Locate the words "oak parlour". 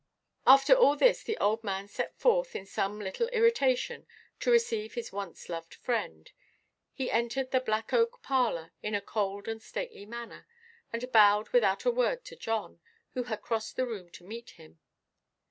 7.93-8.71